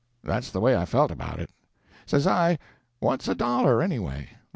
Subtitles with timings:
[0.23, 1.51] That's the way I felt about it.
[2.07, 2.57] Says I,
[3.01, 4.29] what's a dollar, anyway?